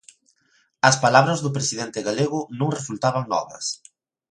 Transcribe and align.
As 0.89 0.95
palabras 1.03 1.39
do 1.41 1.53
presidente 1.57 1.99
galego 2.07 2.39
non 2.59 2.75
resultaban 2.77 3.25
novas. 3.33 3.65